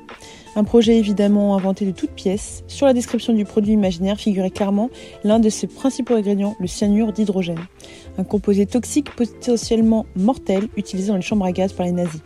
Un 0.55 0.63
projet 0.63 0.97
évidemment 0.97 1.55
inventé 1.55 1.85
de 1.85 1.91
toutes 1.91 2.11
pièces. 2.11 2.63
Sur 2.67 2.85
la 2.85 2.93
description 2.93 3.33
du 3.33 3.45
produit 3.45 3.73
imaginaire 3.73 4.17
figurait 4.17 4.49
clairement 4.49 4.89
l'un 5.23 5.39
de 5.39 5.49
ses 5.49 5.67
principaux 5.67 6.15
ingrédients, 6.15 6.55
le 6.59 6.67
cyanure 6.67 7.13
d'hydrogène, 7.13 7.59
un 8.17 8.23
composé 8.23 8.65
toxique 8.65 9.13
potentiellement 9.15 10.05
mortel 10.15 10.67
utilisé 10.75 11.09
dans 11.09 11.15
les 11.15 11.21
chambres 11.21 11.45
à 11.45 11.51
gaz 11.51 11.73
par 11.73 11.85
les 11.85 11.91
nazis. 11.91 12.21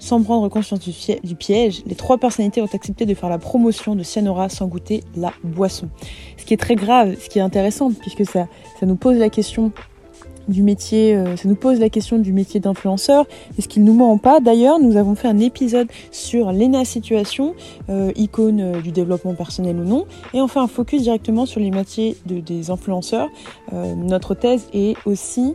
Sans 0.00 0.22
prendre 0.22 0.48
conscience 0.48 0.80
du, 0.80 1.34
piège, 1.36 1.82
les 1.86 1.94
trois 1.94 2.18
personnalités 2.18 2.62
ont 2.62 2.68
accepté 2.72 3.04
de 3.06 3.14
faire 3.14 3.28
la 3.28 3.38
promotion 3.38 3.94
de 3.94 4.02
Cyanora 4.02 4.48
sans 4.48 4.66
goûter 4.66 5.04
la 5.14 5.32
boisson. 5.44 5.88
Ce 6.38 6.44
qui 6.44 6.54
est 6.54 6.56
très 6.56 6.74
grave, 6.74 7.16
ce 7.20 7.28
qui 7.28 7.38
est 7.38 7.42
intéressant, 7.42 7.92
puisque 7.92 8.24
ça, 8.24 8.48
ça 8.80 8.86
nous 8.86 8.96
pose 8.96 9.18
la 9.18 9.28
question 9.28 9.72
du 10.48 10.62
métier, 10.62 11.14
euh, 11.14 11.36
ça 11.36 11.48
nous 11.48 11.54
pose 11.54 11.78
la 11.80 11.88
question 11.88 12.18
du 12.18 12.32
métier 12.32 12.60
d'influenceur. 12.60 13.26
Est-ce 13.58 13.68
qu'il 13.68 13.84
nous 13.84 13.94
ment 13.94 14.18
pas? 14.18 14.40
D'ailleurs, 14.40 14.80
nous 14.80 14.96
avons 14.96 15.14
fait 15.14 15.28
un 15.28 15.38
épisode 15.38 15.88
sur 16.10 16.52
Lena 16.52 16.84
Situation, 16.84 17.54
euh, 17.88 18.12
icône 18.16 18.60
euh, 18.60 18.80
du 18.80 18.90
développement 18.90 19.34
personnel 19.34 19.76
ou 19.76 19.84
non, 19.84 20.06
et 20.34 20.40
on 20.40 20.48
fait 20.48 20.58
un 20.58 20.66
focus 20.66 21.02
directement 21.02 21.46
sur 21.46 21.60
les 21.60 21.70
métiers 21.70 22.16
de, 22.26 22.40
des 22.40 22.70
influenceurs. 22.70 23.28
notre 23.72 24.34
thèse 24.34 24.66
est 24.72 24.96
aussi 25.06 25.54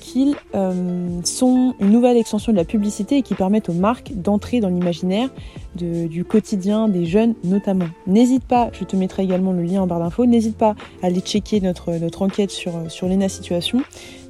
qu'ils 0.00 0.34
euh, 0.54 1.08
sont 1.24 1.74
une 1.80 1.90
nouvelle 1.90 2.16
extension 2.16 2.52
de 2.52 2.56
la 2.56 2.64
publicité 2.64 3.18
et 3.18 3.22
qui 3.22 3.34
permettent 3.34 3.68
aux 3.68 3.74
marques 3.74 4.12
d'entrer 4.14 4.60
dans 4.60 4.68
l'imaginaire 4.68 5.28
du 5.76 6.24
quotidien 6.24 6.88
des 6.88 7.06
jeunes 7.06 7.34
notamment. 7.44 7.86
N'hésite 8.06 8.44
pas, 8.44 8.70
je 8.72 8.84
te 8.84 8.96
mettrai 8.96 9.22
également 9.22 9.52
le 9.52 9.62
lien 9.62 9.82
en 9.82 9.86
barre 9.86 10.00
d'infos, 10.00 10.26
n'hésite 10.26 10.56
pas 10.56 10.74
à 11.02 11.06
aller 11.06 11.20
checker 11.20 11.60
notre, 11.60 12.22
enquête 12.22 12.50
sur, 12.50 12.72
sur 12.90 13.06
l'ENA 13.06 13.28
Situation 13.28 13.80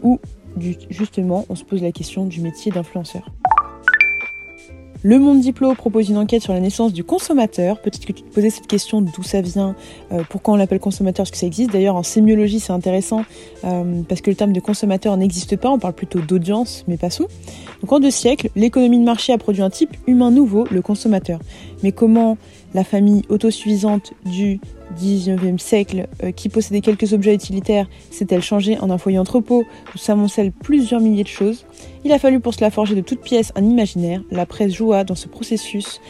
où 0.02 0.18
justement 0.90 1.46
on 1.48 1.54
se 1.54 1.64
pose 1.64 1.82
la 1.82 1.92
question 1.92 2.26
du 2.26 2.40
métier 2.40 2.70
d'influenceur. 2.70 3.22
Le 5.02 5.19
Monde 5.19 5.40
Diplo 5.40 5.75
propose 5.75 6.11
une 6.11 6.19
enquête 6.19 6.42
sur 6.42 6.52
la 6.52 6.61
naissance 6.61 6.92
du 6.92 7.04
consommateur. 7.04 7.80
Peut-être 7.80 8.04
que 8.04 8.12
tu 8.12 8.23
te 8.23 8.35
posais 8.35 8.50
cette 8.50 8.66
question 8.66 9.00
d'où 9.00 9.23
ça 9.23 9.40
vient, 9.40 9.75
euh, 10.12 10.23
pourquoi 10.28 10.52
on 10.52 10.57
l'appelle 10.59 10.78
consommateur, 10.78 11.23
est-ce 11.23 11.33
que 11.33 11.38
ça 11.38 11.47
existe? 11.47 11.73
D'ailleurs, 11.73 11.97
en 11.97 12.02
sémiologie, 12.02 12.61
c'est 12.61 12.75
intéressant 12.75 13.25
euh, 13.64 14.02
parce 14.07 14.21
que 14.21 14.28
le 14.28 14.37
terme 14.37 14.52
de 14.52 14.61
consommateur 14.61 15.16
n'existe 15.16 15.57
pas, 15.57 15.71
on 15.71 15.78
parle 15.78 15.95
plutôt 15.95 16.21
d'audience, 16.21 16.85
mais 16.87 16.99
passons. 16.99 17.28
Donc 17.80 17.90
en 17.92 17.99
deux 17.99 18.11
siècles, 18.11 18.50
l'économie 18.57 18.99
de 18.99 19.04
marché 19.04 19.33
a 19.33 19.38
produit 19.38 19.62
un 19.62 19.71
type 19.71 19.97
humain 20.07 20.30
nouveau, 20.30 20.66
le 20.71 20.83
consommateur. 20.83 21.40
Mais 21.82 21.92
comment 21.92 22.37
la 22.75 22.84
famille 22.84 23.22
autosuffisante 23.28 24.12
du 24.25 24.60
19e 25.00 25.58
siècle, 25.58 26.08
euh, 26.22 26.32
qui 26.32 26.49
possédait 26.49 26.80
quelques 26.80 27.12
objets 27.12 27.34
utilitaires, 27.34 27.88
s'est-elle 28.10 28.42
changée 28.42 28.78
en 28.78 28.90
un 28.90 28.99
foyer 28.99 29.18
entrepôt 29.18 29.64
où 29.94 29.99
s'amoncellent 29.99 30.52
plusieurs 30.52 31.00
milliers 31.00 31.22
de 31.22 31.28
choses? 31.28 31.64
Il 32.04 32.12
a 32.12 32.18
fallu 32.18 32.40
pour 32.40 32.54
cela 32.54 32.70
forger 32.70 32.94
de 32.94 33.00
toutes 33.00 33.20
pièces 33.20 33.52
un 33.54 33.64
imaginaire. 33.64 34.22
La 34.30 34.46
presse 34.46 34.72
joua 34.72 35.04
dans 35.04 35.14
ce 35.14 35.28
processus 35.28 36.00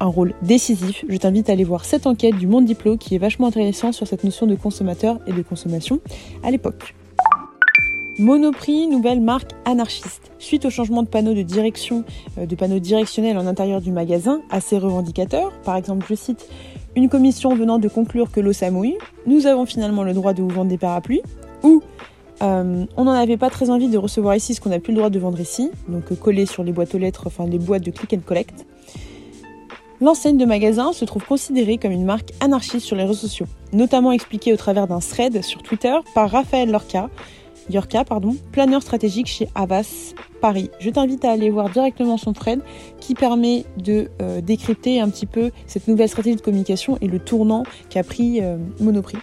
un 0.00 0.06
rôle 0.06 0.34
décisif. 0.42 1.04
Je 1.08 1.16
t'invite 1.16 1.50
à 1.50 1.52
aller 1.52 1.64
voir 1.64 1.84
cette 1.84 2.06
enquête 2.06 2.36
du 2.36 2.46
Monde 2.46 2.66
Diplo 2.66 2.96
qui 2.96 3.14
est 3.14 3.18
vachement 3.18 3.48
intéressante 3.48 3.94
sur 3.94 4.06
cette 4.06 4.24
notion 4.24 4.46
de 4.46 4.54
consommateur 4.54 5.18
et 5.26 5.32
de 5.32 5.42
consommation 5.42 6.00
à 6.42 6.50
l'époque. 6.50 6.94
Monoprix, 8.18 8.88
nouvelle 8.88 9.20
marque 9.20 9.52
anarchiste. 9.64 10.32
Suite 10.40 10.64
au 10.64 10.70
changement 10.70 11.04
de 11.04 11.08
panneaux 11.08 11.34
de 11.34 11.42
direction, 11.42 12.02
euh, 12.36 12.46
de 12.46 12.56
panneaux 12.56 12.80
directionnels 12.80 13.38
en 13.38 13.46
intérieur 13.46 13.80
du 13.80 13.92
magasin, 13.92 14.40
assez 14.50 14.76
revendicateurs, 14.76 15.52
par 15.64 15.76
exemple, 15.76 16.04
je 16.08 16.16
cite, 16.16 16.48
une 16.96 17.08
commission 17.08 17.54
venant 17.54 17.78
de 17.78 17.86
conclure 17.86 18.32
que 18.32 18.40
l'eau 18.40 18.52
s'amouille, 18.52 18.98
nous 19.26 19.46
avons 19.46 19.66
finalement 19.66 20.02
le 20.02 20.14
droit 20.14 20.32
de 20.32 20.42
vous 20.42 20.48
vendre 20.48 20.68
des 20.68 20.78
parapluies, 20.78 21.22
ou 21.62 21.80
euh, 22.42 22.86
on 22.96 23.04
n'en 23.04 23.12
avait 23.12 23.36
pas 23.36 23.50
très 23.50 23.70
envie 23.70 23.88
de 23.88 23.98
recevoir 23.98 24.34
ici 24.34 24.52
ce 24.52 24.60
qu'on 24.60 24.70
n'a 24.70 24.80
plus 24.80 24.92
le 24.92 24.96
droit 24.96 25.10
de 25.10 25.18
vendre 25.20 25.38
ici, 25.38 25.70
donc 25.88 26.10
euh, 26.10 26.16
coller 26.16 26.46
sur 26.46 26.64
les 26.64 26.72
boîtes 26.72 26.96
aux 26.96 26.98
lettres, 26.98 27.22
enfin 27.26 27.46
les 27.46 27.58
boîtes 27.58 27.84
de 27.84 27.92
click 27.92 28.14
and 28.14 28.26
collect. 28.26 28.66
L'enseigne 30.00 30.38
de 30.38 30.44
magasin 30.44 30.92
se 30.92 31.04
trouve 31.04 31.24
considérée 31.24 31.78
comme 31.78 31.92
une 31.92 32.04
marque 32.04 32.32
anarchiste 32.40 32.86
sur 32.86 32.96
les 32.96 33.02
réseaux 33.02 33.14
sociaux, 33.14 33.46
notamment 33.72 34.10
expliquée 34.10 34.52
au 34.52 34.56
travers 34.56 34.88
d'un 34.88 34.98
thread 34.98 35.42
sur 35.42 35.62
Twitter 35.62 35.94
par 36.14 36.30
Raphaël 36.30 36.70
Lorca, 36.70 37.10
Yorka, 37.70 38.04
pardon, 38.04 38.36
planeur 38.52 38.82
stratégique 38.82 39.26
chez 39.26 39.48
Avas 39.54 40.14
Paris. 40.40 40.70
Je 40.80 40.90
t'invite 40.90 41.24
à 41.24 41.32
aller 41.32 41.50
voir 41.50 41.68
directement 41.70 42.16
son 42.16 42.32
thread 42.32 42.60
qui 43.00 43.14
permet 43.14 43.64
de 43.76 44.08
euh, 44.22 44.40
décrypter 44.40 45.00
un 45.00 45.08
petit 45.10 45.26
peu 45.26 45.50
cette 45.66 45.88
nouvelle 45.88 46.08
stratégie 46.08 46.36
de 46.36 46.40
communication 46.40 46.98
et 47.00 47.08
le 47.08 47.18
tournant 47.18 47.64
qu'a 47.90 48.02
pris 48.02 48.40
euh, 48.40 48.56
Monoprix. 48.80 49.18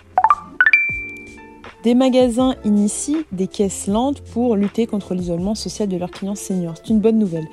Des 1.84 1.96
magasins 1.96 2.56
initient 2.64 3.26
des 3.32 3.48
caisses 3.48 3.88
lentes 3.88 4.22
pour 4.22 4.56
lutter 4.56 4.88
contre 4.88 5.14
l'isolement 5.14 5.54
social 5.54 5.88
de 5.88 5.98
leurs 5.98 6.12
clients 6.12 6.36
seniors. 6.36 6.74
C'est 6.78 6.90
une 6.90 7.00
bonne 7.00 7.20
nouvelle. 7.20 7.48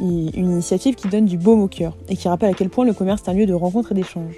une 0.00 0.30
initiative 0.34 0.94
qui 0.94 1.08
donne 1.08 1.26
du 1.26 1.36
baume 1.36 1.62
au 1.62 1.68
cœur 1.68 1.94
et 2.08 2.16
qui 2.16 2.26
rappelle 2.28 2.50
à 2.50 2.54
quel 2.54 2.70
point 2.70 2.86
le 2.86 2.94
commerce 2.94 3.22
est 3.26 3.30
un 3.30 3.34
lieu 3.34 3.44
de 3.44 3.52
rencontre 3.52 3.92
et 3.92 3.94
d'échange. 3.94 4.34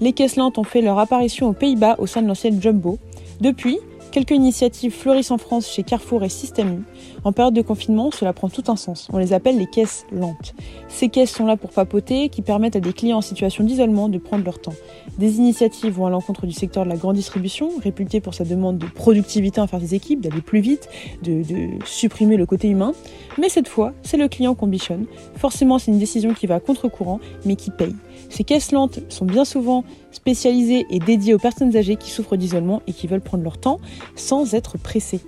Les 0.00 0.12
caisses 0.12 0.36
lentes 0.36 0.58
ont 0.58 0.64
fait 0.64 0.80
leur 0.80 0.98
apparition 0.98 1.48
aux 1.48 1.52
Pays-Bas 1.52 1.96
au 1.98 2.06
sein 2.06 2.22
de 2.22 2.28
l'ancienne 2.28 2.62
Jumbo. 2.62 2.98
Depuis, 3.40 3.78
Quelques 4.10 4.30
initiatives 4.30 4.92
fleurissent 4.92 5.30
en 5.30 5.38
France 5.38 5.68
chez 5.68 5.82
Carrefour 5.82 6.24
et 6.24 6.30
Système 6.30 6.78
U. 6.78 6.82
En 7.24 7.32
période 7.32 7.52
de 7.52 7.60
confinement, 7.60 8.10
cela 8.10 8.32
prend 8.32 8.48
tout 8.48 8.64
un 8.68 8.76
sens. 8.76 9.08
On 9.12 9.18
les 9.18 9.34
appelle 9.34 9.58
les 9.58 9.66
caisses 9.66 10.06
lentes. 10.10 10.54
Ces 10.88 11.10
caisses 11.10 11.30
sont 11.30 11.44
là 11.44 11.58
pour 11.58 11.70
papoter, 11.70 12.30
qui 12.30 12.40
permettent 12.40 12.76
à 12.76 12.80
des 12.80 12.94
clients 12.94 13.18
en 13.18 13.22
situation 13.22 13.64
d'isolement 13.64 14.08
de 14.08 14.16
prendre 14.16 14.44
leur 14.44 14.60
temps. 14.60 14.72
Des 15.18 15.36
initiatives 15.36 15.92
vont 15.92 16.06
à 16.06 16.10
l'encontre 16.10 16.46
du 16.46 16.52
secteur 16.52 16.84
de 16.84 16.88
la 16.88 16.96
grande 16.96 17.16
distribution, 17.16 17.70
réputé 17.82 18.20
pour 18.20 18.32
sa 18.32 18.44
demande 18.44 18.78
de 18.78 18.86
productivité 18.86 19.60
envers 19.60 19.80
des 19.80 19.94
équipes, 19.94 20.22
d'aller 20.22 20.40
plus 20.40 20.60
vite, 20.60 20.88
de, 21.22 21.42
supprimer 21.84 22.36
le 22.36 22.46
côté 22.46 22.68
humain. 22.68 22.94
Mais 23.38 23.50
cette 23.50 23.68
fois, 23.68 23.92
c'est 24.02 24.16
le 24.16 24.28
client 24.28 24.54
qu'on 24.54 24.68
bichonne. 24.68 25.04
Forcément, 25.36 25.78
c'est 25.78 25.90
une 25.90 25.98
décision 25.98 26.32
qui 26.32 26.46
va 26.46 26.56
à 26.56 26.60
contre-courant, 26.60 27.20
mais 27.44 27.56
qui 27.56 27.70
paye. 27.70 27.94
Ces 28.28 28.44
caisses 28.44 28.72
lentes 28.72 29.00
sont 29.08 29.24
bien 29.24 29.44
souvent 29.44 29.84
spécialisées 30.12 30.86
et 30.90 30.98
dédiées 30.98 31.34
aux 31.34 31.38
personnes 31.38 31.76
âgées 31.76 31.96
qui 31.96 32.10
souffrent 32.10 32.36
d'isolement 32.36 32.82
et 32.86 32.92
qui 32.92 33.06
veulent 33.06 33.20
prendre 33.20 33.44
leur 33.44 33.58
temps 33.58 33.78
sans 34.16 34.54
être 34.54 34.78
pressées. 34.78 35.20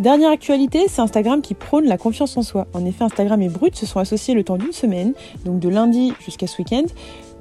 Dernière 0.00 0.30
actualité, 0.30 0.86
c'est 0.88 1.02
Instagram 1.02 1.42
qui 1.42 1.52
prône 1.52 1.84
la 1.84 1.98
confiance 1.98 2.34
en 2.38 2.42
soi. 2.42 2.66
En 2.72 2.86
effet, 2.86 3.04
Instagram 3.04 3.42
et 3.42 3.50
Brut 3.50 3.76
se 3.76 3.84
sont 3.84 3.98
associés 3.98 4.32
le 4.32 4.42
temps 4.42 4.56
d'une 4.56 4.72
semaine, 4.72 5.12
donc 5.44 5.60
de 5.60 5.68
lundi 5.68 6.14
jusqu'à 6.24 6.46
ce 6.46 6.56
week-end, 6.56 6.84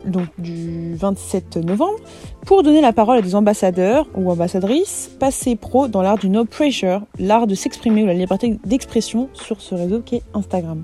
donc 0.06 0.27
du 0.38 0.94
27 0.96 1.56
novembre, 1.58 1.98
pour 2.46 2.62
donner 2.62 2.82
la 2.82 2.91
parole 2.91 3.18
à 3.18 3.22
des 3.22 3.34
ambassadeurs 3.34 4.08
ou 4.13 4.29
ambassadrices 4.29 5.10
passés 5.22 5.56
pro 5.56 5.88
dans 5.88 6.01
l'art 6.01 6.18
du 6.18 6.29
no 6.29 6.44
pressure, 6.44 7.01
l'art 7.18 7.48
de 7.48 7.56
s'exprimer 7.56 8.03
ou 8.03 8.08
la 8.08 8.13
liberté 8.13 8.60
d'expression 8.65 9.29
sur 9.32 9.62
ce 9.62 9.75
réseau 9.75 10.01
qui 10.01 10.15
est 10.15 10.24
Instagram. 10.34 10.84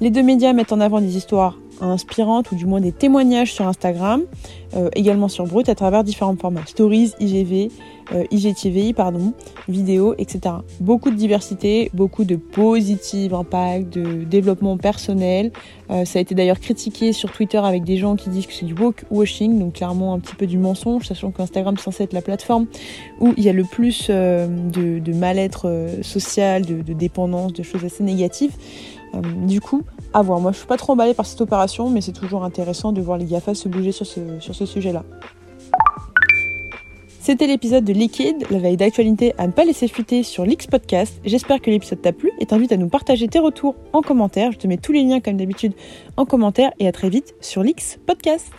Les 0.00 0.08
deux 0.08 0.22
médias 0.22 0.54
mettent 0.54 0.72
en 0.72 0.80
avant 0.80 1.02
des 1.02 1.14
histoires 1.18 1.58
inspirantes 1.80 2.52
ou 2.52 2.54
du 2.54 2.66
moins 2.66 2.80
des 2.80 2.92
témoignages 2.92 3.52
sur 3.52 3.66
Instagram, 3.66 4.22
euh, 4.76 4.88
également 4.94 5.28
sur 5.28 5.46
Brut 5.46 5.68
à 5.68 5.74
travers 5.74 6.04
différents 6.04 6.36
formats, 6.36 6.64
stories, 6.66 7.12
IGV, 7.18 7.70
euh, 8.12 8.24
IGTV, 8.30 8.92
pardon, 8.92 9.32
vidéos, 9.68 10.14
etc. 10.18 10.56
Beaucoup 10.80 11.10
de 11.10 11.16
diversité, 11.16 11.90
beaucoup 11.94 12.24
de 12.24 12.36
positive 12.36 13.34
impact, 13.34 13.92
de 13.92 14.24
développement 14.24 14.76
personnel. 14.76 15.50
Euh, 15.90 16.04
ça 16.04 16.18
a 16.18 16.22
été 16.22 16.34
d'ailleurs 16.34 16.60
critiqué 16.60 17.12
sur 17.12 17.32
Twitter 17.32 17.58
avec 17.58 17.84
des 17.84 17.96
gens 17.96 18.16
qui 18.16 18.30
disent 18.30 18.46
que 18.46 18.52
c'est 18.52 18.66
du 18.66 18.74
washing, 19.10 19.58
donc 19.58 19.74
clairement 19.74 20.14
un 20.14 20.20
petit 20.20 20.36
peu 20.36 20.46
du 20.46 20.58
mensonge, 20.58 21.06
sachant 21.06 21.30
qu'Instagram 21.30 21.74
est 21.76 21.82
censé 21.82 22.04
être 22.04 22.12
la 22.12 22.22
plateforme 22.22 22.66
où 23.20 23.34
il 23.36 23.44
y 23.44 23.48
a 23.48 23.52
le 23.52 23.64
plus 23.64 24.08
de, 24.08 25.12
mal-être 25.12 25.98
social, 26.02 26.64
de, 26.64 26.92
dépendance, 26.92 27.52
de 27.52 27.62
choses 27.62 27.84
assez 27.84 28.04
négatives. 28.04 28.52
Du 29.46 29.60
coup, 29.60 29.82
à 30.12 30.22
voir. 30.22 30.40
Moi, 30.40 30.52
je 30.52 30.58
suis 30.58 30.66
pas 30.66 30.76
trop 30.76 30.92
emballée 30.92 31.14
par 31.14 31.26
cette 31.26 31.40
opération, 31.40 31.90
mais 31.90 32.00
c'est 32.00 32.12
toujours 32.12 32.44
intéressant 32.44 32.92
de 32.92 33.00
voir 33.00 33.18
les 33.18 33.24
GAFA 33.24 33.54
se 33.54 33.68
bouger 33.68 33.92
sur 33.92 34.06
ce, 34.06 34.20
sur 34.40 34.54
ce 34.54 34.66
sujet-là. 34.66 35.04
C'était 37.22 37.46
l'épisode 37.46 37.84
de 37.84 37.92
Liquid, 37.92 38.46
la 38.50 38.58
veille 38.58 38.78
d'actualité 38.78 39.34
à 39.36 39.46
ne 39.46 39.52
pas 39.52 39.64
laisser 39.64 39.88
fuiter 39.88 40.22
sur 40.22 40.44
l'X 40.44 40.66
Podcast. 40.66 41.20
J'espère 41.24 41.60
que 41.60 41.70
l'épisode 41.70 42.00
t'a 42.00 42.12
plu 42.12 42.32
et 42.40 42.46
t'invite 42.46 42.72
à 42.72 42.76
nous 42.76 42.88
partager 42.88 43.28
tes 43.28 43.38
retours 43.38 43.76
en 43.92 44.00
commentaire. 44.00 44.52
Je 44.52 44.58
te 44.58 44.66
mets 44.66 44.78
tous 44.78 44.92
les 44.92 45.02
liens 45.02 45.20
comme 45.20 45.36
d'habitude 45.36 45.74
en 46.16 46.24
commentaire 46.24 46.72
et 46.78 46.88
à 46.88 46.92
très 46.92 47.10
vite 47.10 47.34
sur 47.40 47.62
l'X 47.62 47.98
Podcast. 48.06 48.50